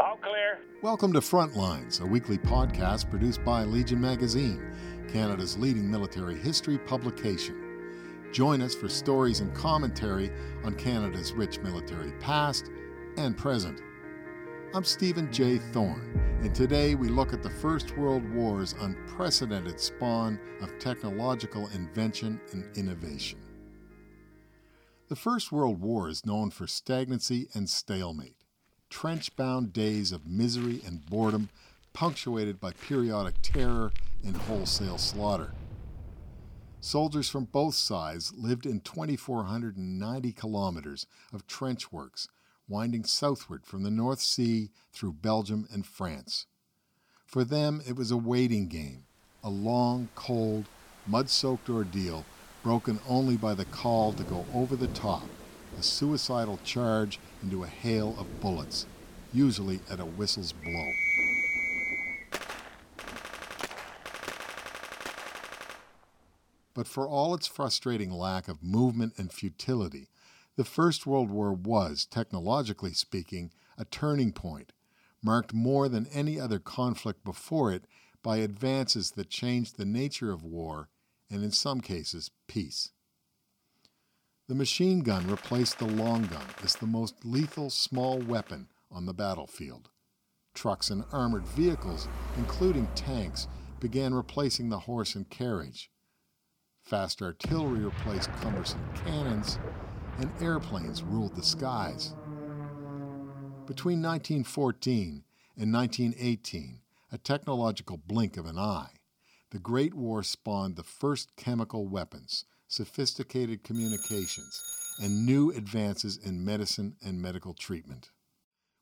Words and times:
All 0.00 0.18
clear. 0.18 0.58
Welcome 0.82 1.14
to 1.14 1.20
Frontlines, 1.20 2.02
a 2.02 2.06
weekly 2.06 2.36
podcast 2.36 3.08
produced 3.08 3.42
by 3.42 3.64
Legion 3.64 3.98
Magazine, 3.98 4.74
Canada's 5.10 5.56
leading 5.56 5.90
military 5.90 6.36
history 6.36 6.76
publication. 6.76 8.28
Join 8.32 8.60
us 8.60 8.74
for 8.74 8.90
stories 8.90 9.40
and 9.40 9.54
commentary 9.54 10.30
on 10.62 10.74
Canada's 10.74 11.32
rich 11.32 11.58
military 11.60 12.12
past 12.20 12.70
and 13.16 13.34
present. 13.34 13.80
I'm 14.74 14.84
Stephen 14.84 15.32
J. 15.32 15.56
Thorne, 15.56 16.38
and 16.42 16.54
today 16.54 16.96
we 16.96 17.08
look 17.08 17.32
at 17.32 17.42
the 17.42 17.48
First 17.48 17.96
World 17.96 18.30
War's 18.34 18.74
unprecedented 18.78 19.80
spawn 19.80 20.38
of 20.60 20.78
technological 20.78 21.68
invention 21.68 22.38
and 22.52 22.66
innovation. 22.76 23.38
The 25.12 25.16
First 25.16 25.52
World 25.52 25.82
War 25.82 26.08
is 26.08 26.24
known 26.24 26.48
for 26.48 26.66
stagnancy 26.66 27.46
and 27.52 27.68
stalemate, 27.68 28.38
trench 28.88 29.36
bound 29.36 29.74
days 29.74 30.10
of 30.10 30.26
misery 30.26 30.80
and 30.86 31.04
boredom 31.04 31.50
punctuated 31.92 32.58
by 32.58 32.72
periodic 32.72 33.34
terror 33.42 33.92
and 34.24 34.34
wholesale 34.34 34.96
slaughter. 34.96 35.52
Soldiers 36.80 37.28
from 37.28 37.44
both 37.44 37.74
sides 37.74 38.32
lived 38.32 38.64
in 38.64 38.80
2,490 38.80 40.32
kilometers 40.32 41.06
of 41.30 41.46
trench 41.46 41.92
works, 41.92 42.28
winding 42.66 43.04
southward 43.04 43.66
from 43.66 43.82
the 43.82 43.90
North 43.90 44.22
Sea 44.22 44.70
through 44.94 45.12
Belgium 45.12 45.68
and 45.70 45.84
France. 45.84 46.46
For 47.26 47.44
them, 47.44 47.82
it 47.86 47.96
was 47.96 48.10
a 48.10 48.16
waiting 48.16 48.66
game, 48.66 49.04
a 49.44 49.50
long, 49.50 50.08
cold, 50.14 50.64
mud 51.06 51.28
soaked 51.28 51.68
ordeal 51.68 52.24
broken 52.62 53.00
only 53.08 53.36
by 53.36 53.54
the 53.54 53.64
call 53.64 54.12
to 54.12 54.22
go 54.22 54.46
over 54.54 54.76
the 54.76 54.88
top, 54.88 55.24
a 55.78 55.82
suicidal 55.82 56.58
charge 56.64 57.18
into 57.42 57.64
a 57.64 57.68
hail 57.68 58.14
of 58.18 58.40
bullets, 58.40 58.86
usually 59.32 59.80
at 59.90 60.00
a 60.00 60.04
whistle's 60.04 60.52
blow. 60.52 60.92
But 66.74 66.86
for 66.86 67.06
all 67.06 67.34
its 67.34 67.46
frustrating 67.46 68.10
lack 68.10 68.48
of 68.48 68.62
movement 68.62 69.14
and 69.18 69.32
futility, 69.32 70.08
the 70.56 70.64
First 70.64 71.06
World 71.06 71.30
War 71.30 71.52
was, 71.52 72.06
technologically 72.06 72.92
speaking, 72.92 73.50
a 73.76 73.84
turning 73.84 74.32
point, 74.32 74.72
marked 75.22 75.52
more 75.52 75.88
than 75.88 76.06
any 76.12 76.40
other 76.40 76.58
conflict 76.58 77.24
before 77.24 77.72
it 77.72 77.84
by 78.22 78.38
advances 78.38 79.12
that 79.12 79.28
changed 79.28 79.76
the 79.76 79.84
nature 79.84 80.32
of 80.32 80.44
war 80.44 80.88
and, 81.32 81.42
in 81.42 81.50
some 81.50 81.80
cases, 81.80 82.30
peace. 82.46 82.90
The 84.48 84.54
machine 84.54 85.00
gun 85.00 85.26
replaced 85.28 85.78
the 85.78 85.86
long 85.86 86.24
gun 86.26 86.44
as 86.62 86.74
the 86.76 86.86
most 86.86 87.24
lethal 87.24 87.70
small 87.70 88.18
weapon 88.18 88.68
on 88.90 89.06
the 89.06 89.14
battlefield. 89.14 89.88
Trucks 90.52 90.90
and 90.90 91.04
armored 91.10 91.46
vehicles, 91.46 92.06
including 92.36 92.86
tanks, 92.94 93.48
began 93.80 94.12
replacing 94.12 94.68
the 94.68 94.80
horse 94.80 95.14
and 95.14 95.28
carriage. 95.30 95.90
Fast 96.82 97.22
artillery 97.22 97.80
replaced 97.80 98.30
cumbersome 98.42 98.86
cannons, 99.04 99.58
and 100.18 100.30
airplanes 100.42 101.02
ruled 101.02 101.34
the 101.34 101.42
skies. 101.42 102.14
Between 103.66 104.02
1914 104.02 105.24
and 105.56 105.72
1918, 105.72 106.80
a 107.10 107.18
technological 107.18 107.96
blink 107.96 108.36
of 108.36 108.44
an 108.44 108.58
eye, 108.58 108.90
the 109.52 109.58
Great 109.58 109.92
War 109.92 110.22
spawned 110.22 110.76
the 110.76 110.82
first 110.82 111.36
chemical 111.36 111.86
weapons, 111.86 112.46
sophisticated 112.68 113.62
communications, 113.62 114.62
and 114.98 115.26
new 115.26 115.50
advances 115.50 116.16
in 116.16 116.42
medicine 116.42 116.96
and 117.04 117.20
medical 117.20 117.52
treatment. 117.52 118.12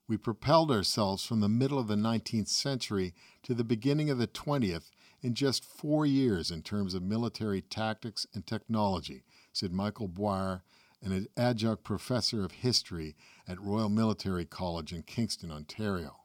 We 0.07 0.15
propelled 0.15 0.71
ourselves 0.71 1.25
from 1.25 1.41
the 1.41 1.49
middle 1.49 1.77
of 1.77 1.89
the 1.89 1.95
19th 1.95 2.47
century 2.47 3.13
to 3.43 3.53
the 3.53 3.65
beginning 3.65 4.09
of 4.09 4.17
the 4.17 4.27
20th 4.27 4.91
in 5.21 5.35
just 5.35 5.65
four 5.65 6.05
years 6.05 6.51
in 6.51 6.61
terms 6.61 6.93
of 6.93 7.03
military 7.03 7.61
tactics 7.61 8.25
and 8.33 8.47
technology, 8.47 9.25
said 9.51 9.73
Michael 9.73 10.07
Boire, 10.07 10.61
an 11.01 11.27
adjunct 11.35 11.83
professor 11.83 12.45
of 12.45 12.53
history 12.53 13.17
at 13.45 13.59
Royal 13.59 13.89
Military 13.89 14.45
College 14.45 14.93
in 14.93 15.03
Kingston, 15.03 15.51
Ontario. 15.51 16.20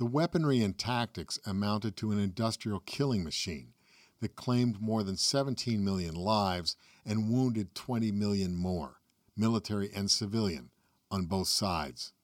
The 0.00 0.06
weaponry 0.06 0.62
and 0.62 0.78
tactics 0.78 1.38
amounted 1.44 1.94
to 1.98 2.10
an 2.10 2.18
industrial 2.18 2.80
killing 2.80 3.22
machine 3.22 3.74
that 4.20 4.34
claimed 4.34 4.80
more 4.80 5.02
than 5.02 5.18
17 5.18 5.84
million 5.84 6.14
lives 6.14 6.74
and 7.04 7.28
wounded 7.30 7.74
20 7.74 8.10
million 8.10 8.56
more, 8.56 9.02
military 9.36 9.90
and 9.94 10.10
civilian, 10.10 10.70
on 11.10 11.26
both 11.26 11.48
sides. 11.48 12.14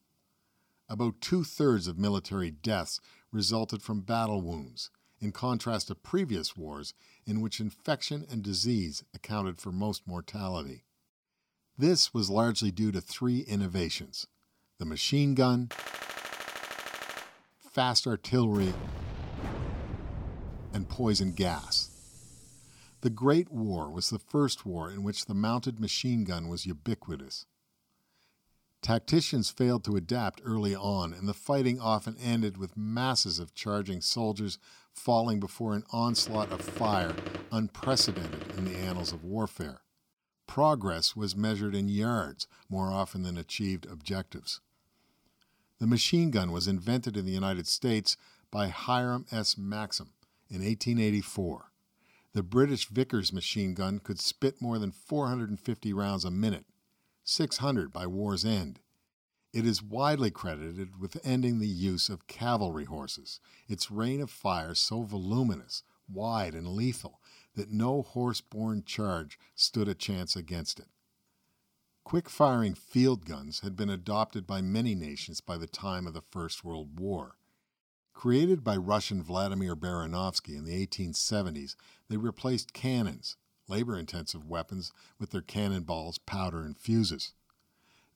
About 0.88 1.20
two 1.20 1.44
thirds 1.44 1.87
of 1.87 1.98
military 1.98 2.50
deaths 2.50 2.98
resulted 3.31 3.82
from 3.82 4.00
battle 4.00 4.41
wounds, 4.41 4.88
in 5.20 5.31
contrast 5.31 5.88
to 5.88 5.94
previous 5.94 6.56
wars 6.56 6.94
in 7.26 7.43
which 7.43 7.60
infection 7.60 8.25
and 8.31 8.43
disease 8.43 9.04
accounted 9.12 9.58
for 9.58 9.70
most 9.70 10.06
mortality. 10.06 10.87
This 11.76 12.14
was 12.14 12.31
largely 12.31 12.70
due 12.70 12.93
to 12.93 13.03
three 13.03 13.41
innovations 13.41 14.26
the 14.78 14.87
machine 14.87 15.34
gun, 15.34 15.69
fast 17.76 18.06
artillery, 18.06 18.72
and 20.72 20.88
poison 20.88 21.31
gas. 21.31 21.91
The 23.03 23.10
Great 23.10 23.53
War 23.53 23.91
was 23.91 24.09
the 24.09 24.19
first 24.19 24.64
war 24.64 24.91
in 24.91 25.03
which 25.03 25.26
the 25.26 25.34
mounted 25.34 25.78
machine 25.78 26.25
gun 26.25 26.48
was 26.48 26.64
ubiquitous. 26.64 27.44
Tacticians 28.81 29.50
failed 29.50 29.84
to 29.84 29.94
adapt 29.94 30.41
early 30.42 30.75
on, 30.75 31.12
and 31.12 31.28
the 31.28 31.34
fighting 31.34 31.78
often 31.78 32.16
ended 32.16 32.56
with 32.56 32.78
masses 32.78 33.38
of 33.38 33.54
charging 33.54 34.00
soldiers 34.00 34.58
falling 34.91 35.38
before 35.38 35.75
an 35.75 35.84
onslaught 35.93 36.50
of 36.50 36.62
fire 36.62 37.14
unprecedented 37.53 38.56
in 38.56 38.64
the 38.64 38.78
annals 38.78 39.12
of 39.12 39.22
warfare. 39.22 39.82
Progress 40.47 41.14
was 41.14 41.37
measured 41.37 41.75
in 41.75 41.91
yards 41.91 42.47
more 42.70 42.91
often 42.91 43.22
than 43.22 43.37
achieved 43.37 43.84
objectives. 43.84 44.62
The 45.78 45.87
machine 45.87 46.31
gun 46.31 46.53
was 46.53 46.66
invented 46.66 47.19
in 47.19 47.26
the 47.26 47.32
United 47.32 47.66
States 47.66 48.16
by 48.50 48.69
Hiram 48.69 49.26
S. 49.31 49.59
Maxim 49.59 50.12
in 50.48 50.62
1884. 50.62 51.70
The 52.32 52.42
British 52.42 52.88
Vickers 52.88 53.31
machine 53.31 53.75
gun 53.75 53.98
could 53.98 54.19
spit 54.19 54.62
more 54.62 54.78
than 54.78 54.91
450 54.91 55.92
rounds 55.92 56.25
a 56.25 56.31
minute, 56.31 56.64
600 57.25 57.92
by 57.92 58.06
war's 58.06 58.44
end. 58.44 58.81
It 59.53 59.66
is 59.66 59.82
widely 59.82 60.31
credited 60.31 60.98
with 60.98 61.20
ending 61.25 61.59
the 61.59 61.69
use 61.69 62.08
of 62.08 62.26
cavalry 62.26 62.84
horses, 62.84 63.41
its 63.69 63.91
rain 63.91 64.22
of 64.22 64.31
fire 64.31 64.75
so 64.75 65.03
voluminous, 65.03 65.82
wide, 66.08 66.54
and 66.54 66.69
lethal 66.69 67.20
that 67.54 67.70
no 67.70 68.03
horse 68.03 68.41
borne 68.41 68.82
charge 68.84 69.38
stood 69.54 69.88
a 69.88 69.94
chance 69.94 70.37
against 70.37 70.78
it. 70.78 70.88
Quick 72.06 72.31
firing 72.31 72.75
field 72.75 73.25
guns 73.25 73.62
had 73.65 73.75
been 73.75 73.91
adopted 73.91 74.47
by 74.47 74.61
many 74.61 74.94
nations 74.94 75.41
by 75.41 75.56
the 75.56 75.67
time 75.67 76.06
of 76.06 76.15
the 76.15 76.22
First 76.22 76.62
World 76.62 77.00
War. 77.00 77.34
Created 78.15 78.62
by 78.62 78.77
Russian 78.77 79.25
Vladimir 79.25 79.75
Baranovsky 79.75 80.56
in 80.56 80.65
the 80.65 80.87
1870s, 80.87 81.75
they 82.09 82.17
replaced 82.17 82.72
cannons, 82.72 83.37
labor 83.67 83.99
intensive 83.99 84.44
weapons, 84.44 84.93
with 85.19 85.31
their 85.31 85.41
cannonballs, 85.41 86.19
powder, 86.19 86.62
and 86.62 86.78
fuses. 86.78 87.33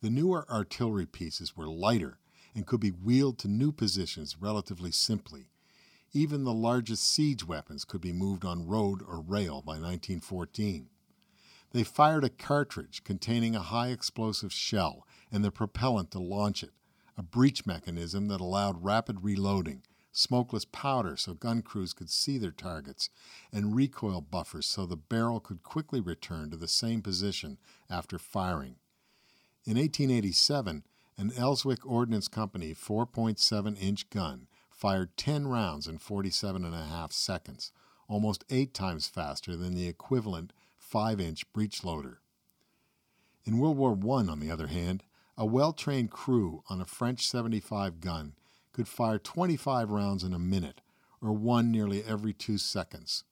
The 0.03 0.09
newer 0.09 0.49
artillery 0.49 1.07
pieces 1.07 1.57
were 1.57 1.67
lighter 1.67 2.21
and 2.55 2.69
could 2.69 2.79
be 2.79 2.93
wheeled 2.93 3.39
to 3.39 3.49
new 3.49 3.73
positions 3.73 4.37
relatively 4.39 4.93
simply. 4.93 5.51
Even 6.13 6.45
the 6.45 6.55
largest 6.55 7.03
siege 7.11 7.45
weapons 7.45 7.85
could 7.85 8.01
be 8.01 8.13
moved 8.13 8.45
on 8.45 8.69
road 8.69 9.03
or 9.03 9.21
rail 9.21 9.63
by 9.63 9.81
1914. 9.81 10.91
They 11.73 11.85
fired 11.85 12.25
a 12.25 12.31
cartridge 12.31 13.05
containing 13.05 13.55
a 13.55 13.61
high 13.61 13.89
explosive 13.89 14.53
shell 14.53 15.07
and 15.31 15.45
the 15.45 15.53
propellant 15.53 16.11
to 16.13 16.19
launch 16.19 16.63
it, 16.63 16.73
a 17.17 17.23
breech 17.23 17.65
mechanism 17.65 18.27
that 18.29 18.41
allowed 18.41 18.83
rapid 18.83 19.23
reloading, 19.23 19.83
smokeless 20.11 20.65
powder 20.65 21.17
so 21.17 21.35
gun 21.35 21.63
crews 21.63 21.93
could 21.93 22.11
see 22.11 22.39
their 22.39 22.51
targets, 22.51 23.09
and 23.53 23.77
recoil 23.77 24.21
buffers 24.21 24.67
so 24.67 24.85
the 24.85 24.97
barrel 24.97 25.39
could 25.39 25.63
quickly 25.63 26.01
return 26.01 26.51
to 26.51 26.57
the 26.57 26.67
same 26.67 27.03
position 27.03 27.59
after 27.89 28.19
firing. 28.19 28.77
In 29.65 29.77
1887, 29.77 30.85
an 31.17 31.33
Elswick 31.37 31.87
Ordnance 31.87 32.29
Company 32.29 32.75
4.7 32.75 33.81
inch 33.81 34.11
gun 34.11 34.49
fired 34.71 35.17
10 35.17 35.47
rounds 35.47 35.87
in 35.87 35.99
47 35.99 36.65
and 36.65 36.75
a 36.75 36.87
half 36.87 37.13
seconds, 37.13 37.71
almost 38.09 38.45
eight 38.51 38.75
times 38.75 39.07
faster 39.07 39.55
than 39.55 39.75
the 39.75 39.87
equivalent 39.87 40.53
5 40.91 41.21
inch 41.21 41.53
breech 41.53 41.85
loader. 41.85 42.21
In 43.45 43.59
World 43.59 43.77
War 43.77 43.93
I, 43.93 44.27
on 44.29 44.41
the 44.41 44.51
other 44.51 44.67
hand, 44.67 45.05
a 45.39 45.47
well 45.47 45.73
trained 45.73 46.11
crew 46.11 46.65
on 46.69 46.81
a 46.81 46.85
French 46.85 47.29
75 47.29 48.01
gun 48.01 48.35
could 48.73 48.89
fire 48.89 49.21
25 49.21 49.89
rounds 49.89 50.25
in 50.25 50.35
a 50.35 50.39
minute, 50.39 50.81
or 51.23 51.33
one 51.33 51.71
nearly 51.71 52.03
every 52.03 52.33
two 52.33 52.59
seconds. 52.59 53.23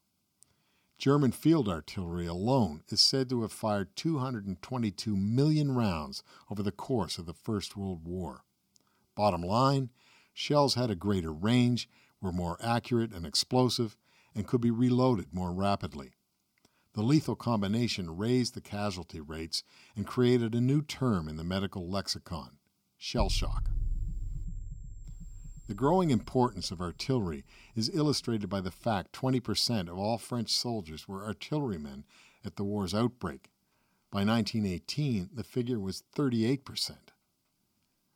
German 0.98 1.32
field 1.32 1.68
artillery 1.68 2.26
alone 2.26 2.84
is 2.90 3.00
said 3.00 3.28
to 3.30 3.42
have 3.42 3.50
fired 3.50 3.96
222 3.96 5.16
million 5.16 5.74
rounds 5.74 6.22
over 6.48 6.62
the 6.62 6.70
course 6.70 7.18
of 7.18 7.26
the 7.26 7.34
First 7.34 7.76
World 7.76 8.04
War. 8.04 8.44
Bottom 9.16 9.42
line, 9.42 9.90
shells 10.32 10.76
had 10.76 10.92
a 10.92 10.94
greater 10.94 11.32
range, 11.32 11.88
were 12.20 12.30
more 12.30 12.56
accurate 12.62 13.12
and 13.12 13.26
explosive, 13.26 13.96
and 14.32 14.46
could 14.46 14.60
be 14.60 14.70
reloaded 14.70 15.34
more 15.34 15.52
rapidly. 15.52 16.12
The 16.94 17.02
lethal 17.02 17.36
combination 17.36 18.16
raised 18.16 18.54
the 18.54 18.60
casualty 18.60 19.20
rates 19.20 19.62
and 19.94 20.06
created 20.06 20.54
a 20.54 20.60
new 20.60 20.82
term 20.82 21.28
in 21.28 21.36
the 21.36 21.44
medical 21.44 21.88
lexicon 21.88 22.58
shell 22.96 23.28
shock. 23.28 23.70
The 25.68 25.74
growing 25.74 26.10
importance 26.10 26.70
of 26.70 26.80
artillery 26.80 27.44
is 27.76 27.94
illustrated 27.94 28.48
by 28.48 28.62
the 28.62 28.70
fact 28.70 29.12
20% 29.12 29.88
of 29.88 29.98
all 29.98 30.16
French 30.16 30.50
soldiers 30.50 31.06
were 31.06 31.26
artillerymen 31.26 32.04
at 32.42 32.56
the 32.56 32.64
war's 32.64 32.94
outbreak. 32.94 33.50
By 34.10 34.24
1918, 34.24 35.30
the 35.34 35.44
figure 35.44 35.78
was 35.78 36.04
38%. 36.16 36.96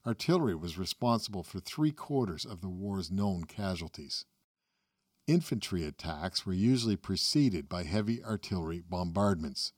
Artillery 0.06 0.54
was 0.54 0.78
responsible 0.78 1.42
for 1.42 1.60
three 1.60 1.92
quarters 1.92 2.46
of 2.46 2.62
the 2.62 2.70
war's 2.70 3.10
known 3.10 3.44
casualties. 3.44 4.24
Infantry 5.28 5.84
attacks 5.84 6.44
were 6.44 6.52
usually 6.52 6.96
preceded 6.96 7.68
by 7.68 7.84
heavy 7.84 8.24
artillery 8.24 8.82
bombardments, 8.88 9.72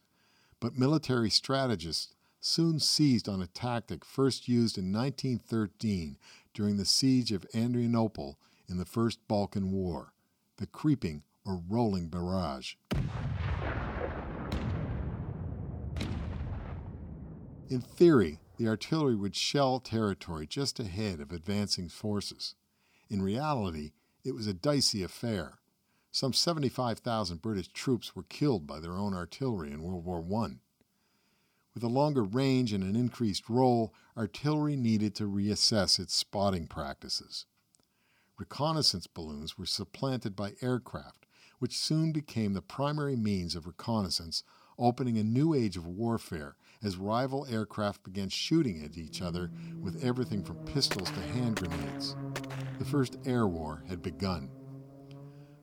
but 0.59 0.79
military 0.79 1.29
strategists 1.29 2.15
soon 2.41 2.81
seized 2.81 3.29
on 3.29 3.43
a 3.43 3.47
tactic 3.47 4.07
first 4.07 4.49
used 4.49 4.79
in 4.79 4.91
1913 4.91 6.17
during 6.55 6.79
the 6.79 6.87
siege 6.87 7.31
of 7.31 7.45
Adrianople 7.55 8.39
in 8.69 8.79
the 8.79 8.87
First 8.87 9.19
Balkan 9.29 9.71
War 9.71 10.15
the 10.57 10.67
creeping 10.67 11.25
or 11.45 11.61
rolling 11.69 12.09
barrage. 12.09 12.77
In 17.69 17.81
theory, 17.81 18.39
the 18.57 18.69
artillery 18.69 19.17
would 19.17 19.35
shell 19.35 19.81
territory 19.81 20.47
just 20.47 20.79
ahead 20.79 21.21
of 21.21 21.33
advancing 21.33 21.89
forces. 21.89 22.55
In 23.11 23.21
reality, 23.21 23.93
it 24.25 24.35
was 24.35 24.47
a 24.47 24.55
dicey 24.55 25.03
affair. 25.03 25.59
Some 26.11 26.33
75,000 26.33 27.43
British 27.43 27.69
troops 27.69 28.17
were 28.17 28.23
killed 28.23 28.67
by 28.67 28.81
their 28.81 28.97
own 28.97 29.15
artillery 29.15 29.71
in 29.71 29.83
World 29.83 30.05
War 30.05 30.25
I. 30.45 30.55
With 31.75 31.83
a 31.83 31.89
longer 31.89 32.23
range 32.23 32.73
and 32.73 32.83
an 32.83 32.97
increased 32.97 33.51
role, 33.51 33.93
artillery 34.17 34.77
needed 34.77 35.15
to 35.17 35.29
reassess 35.29 35.99
its 35.99 36.15
spotting 36.15 36.69
practices. 36.69 37.47
Reconnaissance 38.39 39.07
balloons 39.07 39.59
were 39.59 39.67
supplanted 39.67 40.35
by 40.35 40.55
aircraft, 40.63 41.27
which 41.59 41.77
soon 41.77 42.13
became 42.13 42.53
the 42.53 42.63
primary 42.63 43.17
means 43.17 43.55
of 43.55 43.67
reconnaissance, 43.67 44.45
opening 44.79 45.19
a 45.19 45.25
new 45.25 45.53
age 45.53 45.77
of 45.77 45.87
warfare 45.87 46.57
as 46.83 46.97
rival 46.97 47.47
aircraft 47.49 48.03
began 48.03 48.29
shooting 48.29 48.85
at 48.85 48.97
each 48.97 49.21
other 49.21 49.51
with 49.81 50.03
everything 50.05 50.43
from 50.43 50.57
pistols 50.65 51.11
to 51.11 51.21
hand 51.21 51.57
grenades. 51.57 52.17
The 52.79 52.85
First 52.85 53.19
Air 53.25 53.47
War 53.47 53.85
had 53.89 54.03
begun. 54.03 54.51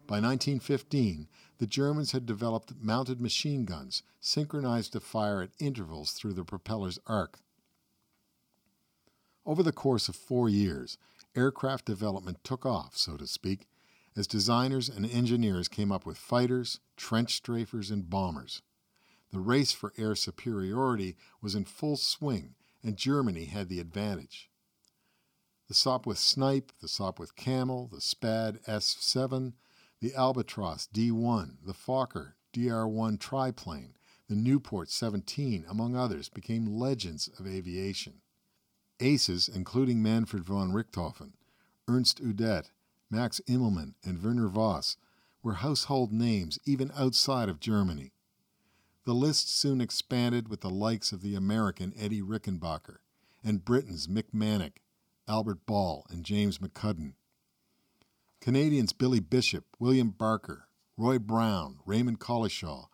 By 0.07 0.19
1915, 0.19 1.27
the 1.57 1.67
Germans 1.67 2.13
had 2.13 2.25
developed 2.25 2.73
mounted 2.81 3.19
machine 3.19 3.65
guns, 3.65 4.01
synchronized 4.21 4.93
to 4.93 5.01
fire 5.01 5.41
at 5.41 5.51
intervals 5.59 6.13
through 6.13 6.33
the 6.33 6.45
propeller's 6.45 6.99
arc. 7.07 7.39
Over 9.45 9.61
the 9.61 9.73
course 9.73 10.07
of 10.07 10.15
four 10.15 10.47
years, 10.47 10.97
aircraft 11.35 11.85
development 11.85 12.43
took 12.43 12.65
off, 12.65 12.95
so 12.95 13.17
to 13.17 13.27
speak, 13.27 13.67
as 14.15 14.27
designers 14.27 14.87
and 14.87 15.05
engineers 15.05 15.67
came 15.67 15.91
up 15.91 16.05
with 16.05 16.17
fighters, 16.17 16.79
trench 16.95 17.35
strafers, 17.35 17.91
and 17.91 18.09
bombers. 18.09 18.61
The 19.31 19.39
race 19.39 19.71
for 19.71 19.93
air 19.97 20.15
superiority 20.15 21.17
was 21.41 21.55
in 21.55 21.65
full 21.65 21.97
swing, 21.97 22.55
and 22.83 22.95
Germany 22.95 23.45
had 23.45 23.69
the 23.69 23.79
advantage. 23.79 24.50
The 25.71 25.75
Sopwith 25.75 26.17
Snipe, 26.17 26.73
the 26.81 26.87
Sopwith 26.87 27.33
Camel, 27.37 27.87
the 27.87 28.01
Spad 28.01 28.59
S 28.67 28.97
7, 28.99 29.53
the 30.01 30.09
Albatros 30.09 30.89
D1, 30.93 31.59
the 31.65 31.71
Fokker 31.71 32.33
DR1 32.51 33.17
triplane, 33.21 33.93
the 34.27 34.35
Nieuport 34.35 34.89
17, 34.89 35.63
among 35.69 35.95
others, 35.95 36.27
became 36.27 36.65
legends 36.65 37.29
of 37.39 37.47
aviation. 37.47 38.19
Aces, 38.99 39.47
including 39.47 40.03
Manfred 40.03 40.43
von 40.43 40.73
Richthofen, 40.73 41.35
Ernst 41.87 42.21
Udet, 42.21 42.71
Max 43.09 43.39
Immelmann, 43.47 43.93
and 44.03 44.21
Werner 44.21 44.49
Voss, 44.49 44.97
were 45.41 45.53
household 45.53 46.11
names 46.11 46.59
even 46.65 46.91
outside 46.97 47.47
of 47.47 47.61
Germany. 47.61 48.11
The 49.05 49.15
list 49.15 49.49
soon 49.49 49.79
expanded 49.79 50.49
with 50.49 50.59
the 50.59 50.69
likes 50.69 51.13
of 51.13 51.21
the 51.21 51.35
American 51.35 51.93
Eddie 51.97 52.21
Rickenbacker 52.21 52.97
and 53.41 53.63
Britain's 53.63 54.07
Mick 54.07 54.33
Mannock, 54.33 54.80
Albert 55.27 55.65
Ball, 55.65 56.05
and 56.09 56.23
James 56.23 56.57
McCudden. 56.57 57.13
Canadians 58.39 58.91
Billy 58.91 59.19
Bishop, 59.19 59.65
William 59.79 60.09
Barker, 60.09 60.67
Roy 60.97 61.19
Brown, 61.19 61.79
Raymond 61.85 62.19
Collishaw, 62.19 62.87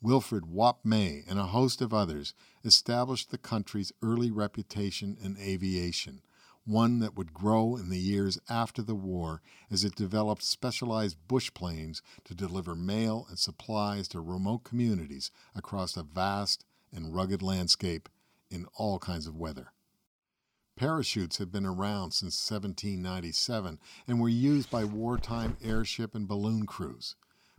Wilfred 0.00 0.46
Wop 0.46 0.84
May, 0.84 1.24
and 1.28 1.38
a 1.38 1.46
host 1.46 1.82
of 1.82 1.92
others 1.92 2.32
established 2.64 3.30
the 3.30 3.38
country's 3.38 3.92
early 4.02 4.30
reputation 4.30 5.16
in 5.20 5.36
aviation, 5.38 6.22
one 6.64 7.00
that 7.00 7.16
would 7.16 7.32
grow 7.32 7.76
in 7.76 7.88
the 7.88 7.98
years 7.98 8.38
after 8.48 8.82
the 8.82 8.94
war 8.94 9.42
as 9.70 9.84
it 9.84 9.94
developed 9.94 10.42
specialized 10.42 11.16
bush 11.26 11.52
planes 11.52 12.00
to 12.24 12.34
deliver 12.34 12.74
mail 12.74 13.26
and 13.28 13.38
supplies 13.38 14.06
to 14.08 14.20
remote 14.20 14.64
communities 14.64 15.30
across 15.54 15.96
a 15.96 16.02
vast 16.02 16.64
and 16.92 17.14
rugged 17.14 17.42
landscape 17.42 18.08
in 18.50 18.66
all 18.76 18.98
kinds 18.98 19.26
of 19.26 19.36
weather. 19.36 19.72
Parachutes 20.78 21.38
had 21.38 21.50
been 21.50 21.66
around 21.66 22.12
since 22.12 22.50
1797 22.50 23.80
and 24.06 24.20
were 24.20 24.28
used 24.28 24.70
by 24.70 24.84
wartime 24.84 25.56
airship 25.60 26.14
and 26.14 26.28
balloon 26.28 26.66
crews, 26.66 27.16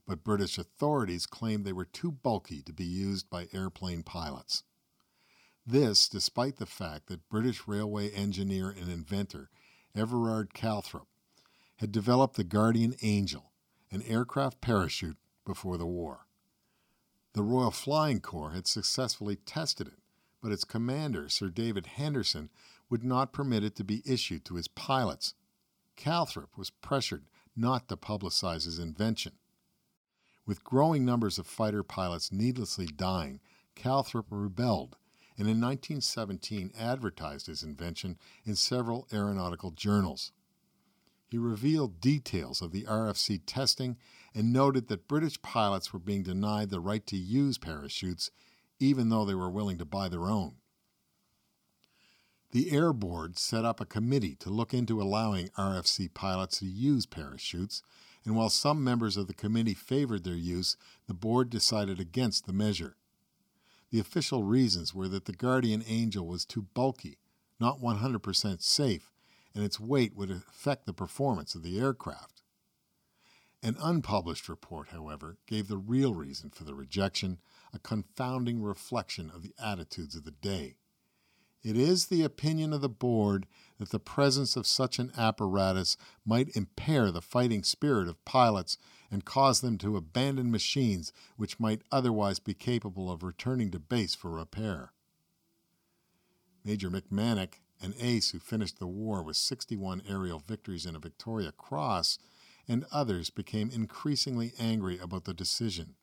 but 0.08 0.24
British 0.24 0.58
authorities 0.58 1.26
claimed 1.26 1.66
they 1.66 1.74
were 1.74 1.84
too 1.84 2.14
bulky 2.14 2.62
to 2.62 2.72
be 2.72 2.86
used 2.86 3.30
by 3.30 3.50
airplane 3.52 4.04
pilots. 4.04 4.64
This, 5.68 6.08
despite 6.08 6.56
the 6.56 6.66
fact 6.66 7.08
that 7.08 7.28
British 7.28 7.68
railway 7.68 8.10
engineer 8.12 8.70
and 8.70 8.90
inventor 8.90 9.50
Everard 9.94 10.54
Calthrop 10.54 11.10
had 11.76 11.92
developed 11.92 12.38
the 12.38 12.46
Guardian 12.46 12.96
Angel, 13.02 13.52
an 13.92 14.02
aircraft 14.04 14.62
parachute, 14.62 15.18
before 15.46 15.78
the 15.78 15.86
war. 15.86 16.26
The 17.34 17.44
Royal 17.44 17.72
Flying 17.72 18.22
Corps 18.22 18.52
had 18.52 18.66
successfully 18.66 19.36
tested 19.36 19.88
it, 19.88 20.00
but 20.42 20.54
its 20.54 20.64
commander, 20.64 21.28
Sir 21.28 21.50
David 21.50 21.86
Henderson, 21.86 22.50
would 22.90 23.04
not 23.04 23.34
permit 23.34 23.64
it 23.64 23.76
to 23.76 23.84
be 23.84 24.04
issued 24.06 24.46
to 24.46 24.56
his 24.56 24.68
pilots. 24.68 25.34
Calthrop 25.96 26.58
was 26.58 26.70
pressured 26.70 27.26
not 27.56 27.88
to 27.88 27.98
publicize 27.98 28.66
his 28.66 28.80
invention. 28.80 29.34
With 30.46 30.64
growing 30.64 31.06
numbers 31.06 31.38
of 31.38 31.46
fighter 31.46 31.84
pilots 31.84 32.32
needlessly 32.32 32.88
dying, 32.88 33.40
Calthrop 33.76 34.28
rebelled 34.30 34.98
and 35.38 35.48
in 35.48 35.62
1917 35.62 36.72
advertised 36.78 37.48
his 37.48 37.64
invention 37.64 38.18
in 38.46 38.56
several 38.56 39.08
aeronautical 39.14 39.72
journals. 39.72 40.34
He 41.30 41.38
revealed 41.38 42.02
details 42.02 42.62
of 42.62 42.72
the 42.72 42.84
RFC 42.84 43.42
testing 43.46 43.98
and 44.34 44.52
noted 44.52 44.88
that 44.88 45.08
British 45.08 45.42
pilots 45.42 45.94
were 45.94 46.00
being 46.00 46.24
denied 46.24 46.72
the 46.72 46.80
right 46.80 47.06
to 47.08 47.16
use 47.16 47.58
parachutes 47.58 48.32
even 48.80 49.10
though 49.10 49.26
they 49.26 49.36
were 49.36 49.50
willing 49.50 49.78
to 49.78 49.86
buy 49.86 50.10
their 50.10 50.26
own. 50.26 50.56
The 52.52 52.72
Air 52.72 52.94
Board 52.94 53.38
set 53.38 53.64
up 53.64 53.80
a 53.80 53.86
committee 53.86 54.34
to 54.38 54.50
look 54.50 54.74
into 54.74 55.00
allowing 55.00 55.50
RFC 55.50 56.12
pilots 56.12 56.58
to 56.60 56.66
use 56.66 57.06
parachutes, 57.06 57.84
and 58.26 58.36
while 58.36 58.50
some 58.50 58.84
members 58.84 59.18
of 59.18 59.28
the 59.28 59.36
committee 59.36 59.76
favored 59.76 60.24
their 60.24 60.34
use, 60.34 60.76
the 61.06 61.14
board 61.14 61.52
decided 61.52 62.00
against 62.00 62.48
the 62.48 62.54
measure. 62.54 62.96
The 63.92 64.00
official 64.00 64.44
reasons 64.44 64.96
were 64.96 65.08
that 65.10 65.26
the 65.26 65.34
Guardian 65.34 65.84
Angel 65.88 66.26
was 66.26 66.44
too 66.44 66.64
bulky, 66.74 67.20
not 67.60 67.82
100% 67.82 68.64
safe, 68.64 69.12
and 69.54 69.64
its 69.64 69.80
weight 69.80 70.16
would 70.16 70.32
affect 70.32 70.88
the 70.88 70.94
performance 70.94 71.54
of 71.54 71.62
the 71.62 71.80
aircraft. 71.80 72.42
An 73.62 73.78
unpublished 73.80 74.50
report, 74.50 74.88
however, 74.88 75.38
gave 75.46 75.68
the 75.68 75.78
real 75.78 76.16
reason 76.16 76.50
for 76.50 76.64
the 76.64 76.74
rejection, 76.74 77.42
a 77.72 77.78
confounding 77.78 78.64
reflection 78.64 79.30
of 79.30 79.44
the 79.44 79.54
attitudes 79.64 80.16
of 80.16 80.24
the 80.24 80.32
day. 80.32 80.78
It 81.62 81.76
is 81.76 82.06
the 82.06 82.24
opinion 82.24 82.72
of 82.72 82.80
the 82.82 82.90
board 82.90 83.46
that 83.80 83.90
the 83.90 84.00
presence 84.00 84.56
of 84.56 84.66
such 84.66 84.98
an 84.98 85.12
apparatus 85.18 85.98
might 86.26 86.56
impair 86.56 87.12
the 87.12 87.22
fighting 87.22 87.64
spirit 87.64 88.08
of 88.08 88.24
pilots 88.24 88.78
and 89.12 89.26
cause 89.26 89.60
them 89.60 89.78
to 89.80 89.98
abandon 89.98 90.52
machines 90.52 91.12
which 91.36 91.60
might 91.60 91.82
otherwise 91.92 92.40
be 92.40 92.54
capable 92.54 93.12
of 93.12 93.24
returning 93.24 93.72
to 93.72 93.80
base 93.80 94.16
for 94.16 94.32
repair. 94.32 94.94
Major 96.64 96.90
Mick 96.90 97.12
Mannock, 97.12 97.56
an 97.82 97.94
ace 98.00 98.32
who 98.32 98.40
finished 98.40 98.80
the 98.80 98.88
war 98.88 99.22
with 99.22 99.36
61 99.36 100.04
aerial 100.08 100.40
victories 100.40 100.86
and 100.86 100.96
a 100.96 101.00
Victoria 101.00 101.52
Cross, 101.52 102.20
and 102.68 102.86
others 102.92 103.30
became 103.30 103.70
increasingly 103.70 104.54
angry 104.60 104.98
about 104.98 105.26
the 105.26 105.34
decision. 105.34 105.96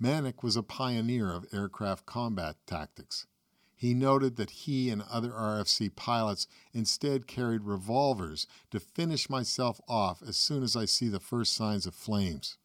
Mannock 0.00 0.42
was 0.42 0.56
a 0.56 0.62
pioneer 0.62 1.32
of 1.32 1.46
aircraft 1.52 2.06
combat 2.06 2.56
tactics. 2.66 3.26
He 3.82 3.94
noted 3.94 4.36
that 4.36 4.50
he 4.50 4.90
and 4.90 5.02
other 5.10 5.30
RFC 5.30 5.92
pilots 5.96 6.46
instead 6.72 7.26
carried 7.26 7.64
revolvers 7.64 8.46
to 8.70 8.78
finish 8.78 9.28
myself 9.28 9.80
off 9.88 10.22
as 10.22 10.36
soon 10.36 10.62
as 10.62 10.76
I 10.76 10.84
see 10.84 11.08
the 11.08 11.18
first 11.18 11.52
signs 11.52 11.84
of 11.84 11.92
flames. 11.92 12.58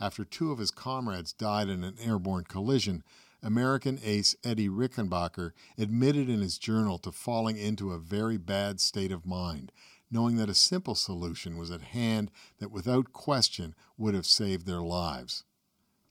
After 0.00 0.24
two 0.24 0.52
of 0.52 0.58
his 0.58 0.70
comrades 0.70 1.34
died 1.34 1.68
in 1.68 1.84
an 1.84 1.98
airborne 2.00 2.44
collision, 2.44 3.04
American 3.42 4.00
ace 4.02 4.34
Eddie 4.42 4.70
Rickenbacker 4.70 5.52
admitted 5.76 6.30
in 6.30 6.40
his 6.40 6.56
journal 6.56 6.96
to 7.00 7.12
falling 7.12 7.58
into 7.58 7.92
a 7.92 7.98
very 7.98 8.38
bad 8.38 8.80
state 8.80 9.12
of 9.12 9.26
mind, 9.26 9.70
knowing 10.10 10.36
that 10.36 10.48
a 10.48 10.54
simple 10.54 10.94
solution 10.94 11.58
was 11.58 11.70
at 11.70 11.82
hand 11.82 12.30
that 12.58 12.70
without 12.70 13.12
question 13.12 13.74
would 13.98 14.14
have 14.14 14.24
saved 14.24 14.64
their 14.64 14.80
lives. 14.80 15.44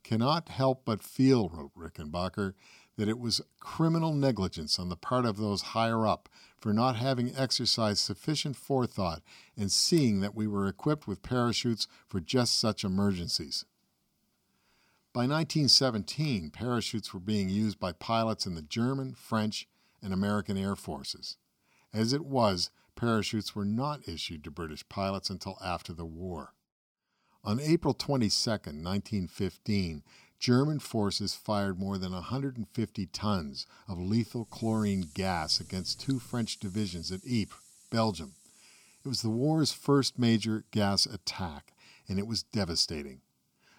Cannot 0.03 0.49
help 0.49 0.85
but 0.85 1.01
feel, 1.01 1.49
wrote 1.49 1.71
Rickenbacker, 1.75 2.53
that 2.97 3.09
it 3.09 3.19
was 3.19 3.41
criminal 3.59 4.13
negligence 4.13 4.79
on 4.79 4.89
the 4.89 4.95
part 4.95 5.25
of 5.25 5.37
those 5.37 5.61
higher 5.61 6.05
up 6.05 6.29
for 6.57 6.73
not 6.73 6.95
having 6.95 7.35
exercised 7.35 7.99
sufficient 7.99 8.55
forethought 8.55 9.21
and 9.57 9.71
seeing 9.71 10.21
that 10.21 10.35
we 10.35 10.47
were 10.47 10.67
equipped 10.67 11.07
with 11.07 11.21
parachutes 11.21 11.87
for 12.07 12.19
just 12.19 12.59
such 12.59 12.83
emergencies. 12.83 13.65
By 15.13 15.21
1917, 15.21 16.49
parachutes 16.49 17.13
were 17.13 17.19
being 17.19 17.49
used 17.49 17.79
by 17.79 17.93
pilots 17.93 18.45
in 18.45 18.55
the 18.55 18.61
German, 18.61 19.13
French, 19.13 19.67
and 20.01 20.13
American 20.13 20.57
air 20.57 20.75
forces. 20.75 21.37
As 21.93 22.11
it 22.11 22.25
was, 22.25 22.69
parachutes 22.95 23.55
were 23.55 23.65
not 23.65 24.07
issued 24.07 24.43
to 24.43 24.51
British 24.51 24.87
pilots 24.89 25.29
until 25.29 25.57
after 25.63 25.93
the 25.93 26.05
war. 26.05 26.53
On 27.45 27.59
April 27.59 27.93
22, 27.93 28.49
1915, 28.49 30.03
German 30.39 30.79
forces 30.79 31.33
fired 31.33 31.79
more 31.79 31.97
than 31.97 32.11
150 32.11 33.05
tons 33.07 33.65
of 33.87 33.99
lethal 33.99 34.45
chlorine 34.45 35.09
gas 35.13 35.59
against 35.59 35.99
two 35.99 36.19
French 36.19 36.59
divisions 36.59 37.11
at 37.11 37.25
Ypres, 37.25 37.59
Belgium. 37.89 38.33
It 39.03 39.07
was 39.07 39.21
the 39.21 39.29
war's 39.29 39.71
first 39.71 40.19
major 40.19 40.65
gas 40.71 41.05
attack, 41.05 41.73
and 42.07 42.19
it 42.19 42.27
was 42.27 42.43
devastating. 42.43 43.21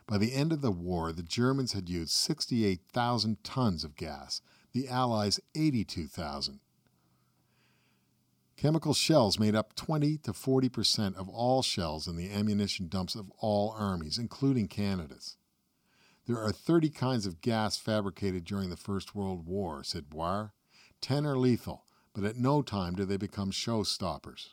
By 0.07 0.19
the 0.19 0.33
end 0.33 0.53
of 0.53 0.61
the 0.61 0.71
war, 0.71 1.13
the 1.13 1.23
Germans 1.23 1.73
had 1.73 1.89
used 1.89 2.13
68,000 2.13 3.43
tons 3.43 3.83
of 3.83 3.97
gas, 3.97 4.41
the 4.73 4.89
Allies 4.89 5.41
82,000. 5.55 6.61
Chemical 8.57 8.95
shells 8.95 9.39
made 9.39 9.55
up 9.55 9.75
20 9.75 10.19
to 10.19 10.33
40 10.33 10.69
percent 10.71 11.17
of 11.17 11.29
all 11.29 11.63
shells 11.63 12.09
in 12.09 12.17
the 12.17 12.31
ammunition 12.31 12.89
dumps 12.89 13.15
of 13.15 13.31
all 13.39 13.75
armies, 13.77 14.17
including 14.17 14.67
Canada's. 14.67 15.37
There 16.27 16.43
are 16.43 16.51
30 16.51 16.91
kinds 16.91 17.25
of 17.25 17.41
gas 17.41 17.77
fabricated 17.77 18.45
during 18.45 18.69
the 18.69 18.77
First 18.77 19.15
World 19.15 19.47
War, 19.47 19.85
said 19.85 20.11
Boire. 20.11 20.53
Ten 21.01 21.25
are 21.25 21.39
lethal, 21.39 21.85
but 22.15 22.25
at 22.25 22.37
no 22.37 22.63
time 22.63 22.97
do 22.97 23.05
they 23.05 23.17
become 23.17 23.53
showstoppers. 23.53 24.49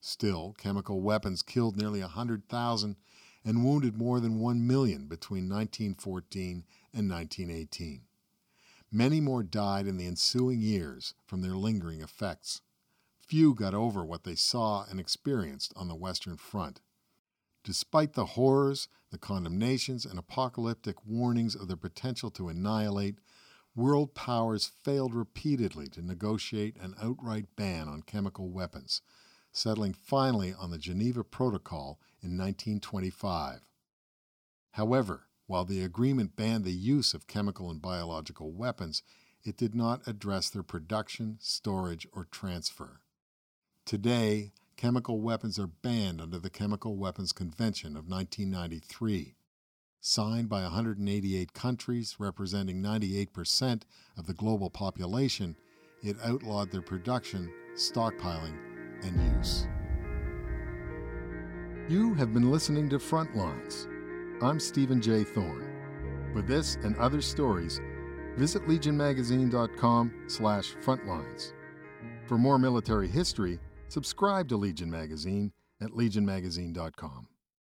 Still, 0.00 0.56
chemical 0.58 1.00
weapons 1.00 1.42
killed 1.42 1.76
nearly 1.76 2.00
100,000 2.00 2.96
and 3.44 3.64
wounded 3.64 3.96
more 3.96 4.18
than 4.18 4.40
1 4.40 4.66
million 4.66 5.06
between 5.06 5.48
1914 5.48 6.64
and 6.92 7.08
1918. 7.08 8.02
Many 8.90 9.20
more 9.20 9.44
died 9.44 9.86
in 9.86 9.98
the 9.98 10.06
ensuing 10.06 10.60
years 10.60 11.14
from 11.26 11.42
their 11.42 11.56
lingering 11.56 12.00
effects. 12.00 12.62
Few 13.20 13.54
got 13.54 13.74
over 13.74 14.04
what 14.04 14.24
they 14.24 14.34
saw 14.34 14.84
and 14.90 14.98
experienced 14.98 15.72
on 15.76 15.86
the 15.86 15.94
Western 15.94 16.36
Front. 16.36 16.80
Despite 17.66 18.12
the 18.12 18.26
horrors, 18.26 18.86
the 19.10 19.18
condemnations, 19.18 20.06
and 20.06 20.20
apocalyptic 20.20 21.04
warnings 21.04 21.56
of 21.56 21.66
their 21.66 21.76
potential 21.76 22.30
to 22.30 22.48
annihilate, 22.48 23.18
world 23.74 24.14
powers 24.14 24.70
failed 24.84 25.12
repeatedly 25.12 25.88
to 25.88 26.00
negotiate 26.00 26.76
an 26.76 26.94
outright 27.02 27.46
ban 27.56 27.88
on 27.88 28.02
chemical 28.02 28.50
weapons, 28.50 29.02
settling 29.50 29.94
finally 29.94 30.54
on 30.54 30.70
the 30.70 30.78
Geneva 30.78 31.24
Protocol 31.24 31.98
in 32.22 32.38
1925. 32.38 33.62
However, 34.70 35.26
while 35.48 35.64
the 35.64 35.82
agreement 35.82 36.36
banned 36.36 36.64
the 36.64 36.70
use 36.70 37.14
of 37.14 37.26
chemical 37.26 37.68
and 37.68 37.82
biological 37.82 38.52
weapons, 38.52 39.02
it 39.42 39.56
did 39.56 39.74
not 39.74 40.06
address 40.06 40.50
their 40.50 40.62
production, 40.62 41.38
storage, 41.40 42.06
or 42.12 42.26
transfer. 42.26 43.00
Today, 43.84 44.52
chemical 44.76 45.20
weapons 45.20 45.58
are 45.58 45.66
banned 45.66 46.20
under 46.20 46.38
the 46.38 46.50
Chemical 46.50 46.96
Weapons 46.96 47.32
Convention 47.32 47.96
of 47.96 48.08
1993. 48.08 49.34
Signed 50.00 50.48
by 50.48 50.62
188 50.62 51.52
countries 51.52 52.16
representing 52.18 52.82
98% 52.82 53.82
of 54.16 54.26
the 54.26 54.34
global 54.34 54.70
population, 54.70 55.56
it 56.02 56.16
outlawed 56.22 56.70
their 56.70 56.82
production, 56.82 57.50
stockpiling, 57.74 58.56
and 59.02 59.36
use. 59.36 59.66
You 61.88 62.14
have 62.14 62.34
been 62.34 62.50
listening 62.50 62.88
to 62.90 62.98
Frontlines. 62.98 63.86
I'm 64.42 64.60
Stephen 64.60 65.00
J. 65.00 65.24
Thorne. 65.24 65.72
For 66.32 66.42
this 66.42 66.76
and 66.82 66.96
other 66.98 67.22
stories, 67.22 67.80
visit 68.36 68.66
legionmagazine.com 68.66 70.12
slash 70.26 70.74
frontlines. 70.84 71.52
For 72.26 72.36
more 72.36 72.58
military 72.58 73.08
history, 73.08 73.58
subscribe 73.88 74.48
to 74.48 74.56
Legion 74.56 74.90
Magazine 74.90 75.52
at 75.80 75.90
legionmagazine.com. 75.90 77.28